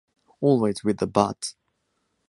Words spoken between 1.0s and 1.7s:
bat?